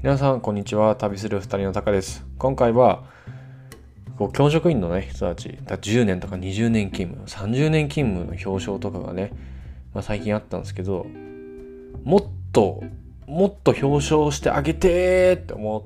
[0.00, 0.94] 皆さんこんにちは。
[0.94, 2.24] 旅する2人のタカです。
[2.38, 3.02] 今回は
[4.16, 9.32] こう教職員のね人たちだ10年とか20年勤務30年勤務の表彰とかがね、
[9.92, 11.04] まあ、最近あったんですけど
[12.04, 12.22] もっ
[12.52, 12.84] と
[13.26, 15.82] もっと表彰してあげてって思っ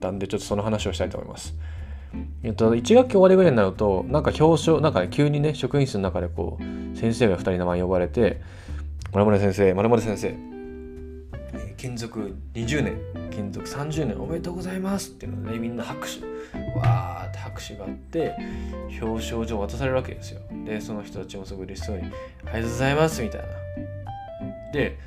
[0.00, 1.54] たんでちょっとその話をしたいと思います。
[2.42, 8.42] えっと、1学期終わりぐらいになると、なんか表彰、なんか、ね、急にね、職員室の中でこう、先生が2人名前呼ばれて、
[9.14, 10.36] まるまる先生、まるまる先生、
[11.78, 13.21] 勤続20年。
[13.32, 16.24] 勤続30年おめでとうございますっていうので、ね、みんな拍手。
[16.78, 18.34] わーって拍手があって
[19.00, 20.40] 表彰状渡されるわけですよ。
[20.64, 22.02] でその人たちもすごい嬉しそうに
[22.44, 23.46] 「ありがとうございます」みたいな。
[24.72, 24.98] で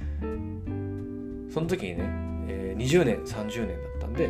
[1.50, 2.04] その時にね、
[2.48, 4.30] えー、20年30年だったんで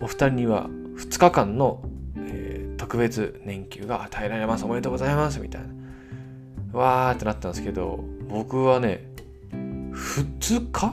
[0.00, 1.82] お二人には2日間の、
[2.16, 4.64] えー、特別年休が与えられます。
[4.64, 5.62] おめでとうございますみたい
[6.72, 6.78] な。
[6.78, 9.04] わーってなったんですけど僕はね
[9.52, 10.92] 2日？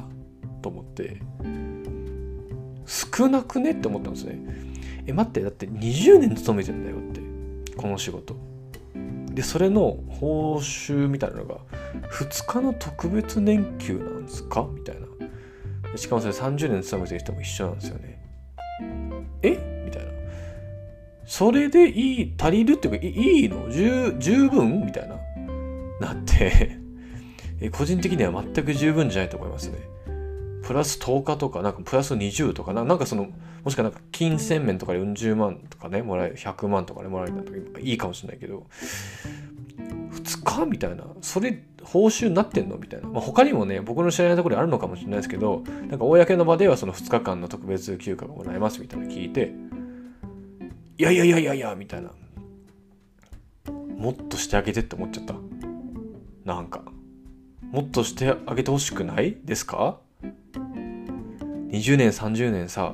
[0.62, 1.22] と思って。
[2.86, 3.72] 少なくね？
[3.72, 4.40] って思ったんですね。
[5.08, 7.22] え待ってだって20年勤めてんだよって。
[7.78, 8.36] この仕事。
[9.32, 11.58] でそれの報酬みたいなのが
[12.12, 14.68] 2日の特別年休なんですか？
[14.74, 15.98] みたいな。
[15.98, 18.22] しかもそれ30年勤めてる人も一緒なんですよね。
[19.42, 19.84] え？
[19.86, 20.12] みたいな。
[21.26, 23.70] それでいい足りるっていうかいいの？
[23.70, 24.86] 十十分？
[24.86, 25.16] みたいな。
[26.00, 26.78] なって。
[27.72, 29.78] 個人的には全く十分じゃないと思いますね。
[30.66, 33.30] プラス10日とか、なんかプラス20とかな、なんかその、
[33.64, 38.66] もしくはなんか金銭面とかで40万とかね、もらえ、100万とかでもらえるんだとかいいかもしれないけど、
[39.78, 43.08] 2日みたいな、それ報酬になってんのみたいな。
[43.08, 49.54] まあ、他にもね、僕の知らないところであるのかもしれないですけど、なんか公の場ではその2日間の特別休暇がもらえますみたいな聞いて、
[50.98, 52.12] いやいやいやいやいや、みたいな。
[53.98, 55.36] もっとしてあげてって思っちゃった。
[56.44, 56.84] なんか。
[57.72, 60.00] もっとしてあげてほしくないですか？
[60.24, 62.94] 20年30年さ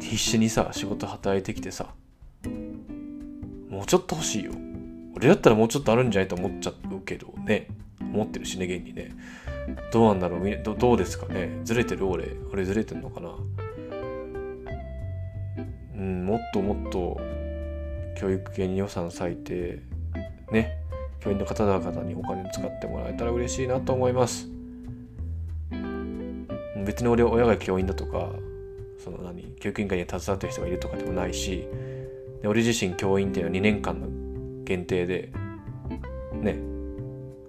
[0.00, 1.94] 必死にさ仕事働いてきてさ
[3.68, 4.52] もうちょっと欲しいよ。
[5.16, 7.68] 俺だったらもうちょっとあるんじゃないと思っちゃうけどね。
[8.00, 9.10] 思ってるしね現にね。
[9.92, 11.60] どうなんだろうどどうですかね。
[11.64, 12.06] ずれてる？
[12.06, 13.30] 俺俺ずれてんのかな？
[15.96, 17.20] うんもっともっと
[18.16, 19.82] 教育系に予算割いて
[20.52, 20.78] ね。
[21.20, 24.53] 教員の方々にお金使ってもらえたら嬉しいなと思います。
[26.84, 28.30] 別に俺親が教員だとか
[29.02, 31.68] その何教育委員会に携わってる人がいるとかでもないし
[32.42, 34.08] で俺自身教員っていうのは2年間の
[34.64, 35.30] 限定で
[36.32, 36.58] ね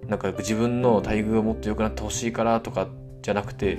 [0.08, 2.88] なんか自分の待遇がもっと良くなってほしいからとか
[3.22, 3.76] じゃなくて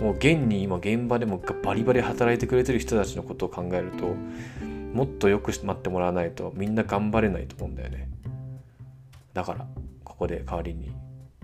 [0.00, 4.06] もう現に今現場でもバリバリ働いてくれてる人たちのことを考えると
[4.94, 8.08] もっとよく待ってもらわないとみんな頑張れないと思うんだよね。
[9.34, 9.66] だから
[10.02, 10.90] ここで代わりに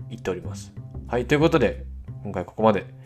[0.09, 0.73] 言っております。
[1.07, 1.85] はいということで
[2.23, 3.02] 今回ここまで。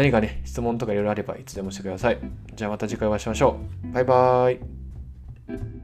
[0.00, 2.18] 何かね、質問とかいろいろあればいつでもしてください。
[2.54, 3.92] じゃあまた次回お会いしましょう。
[3.92, 5.79] バイバーイ。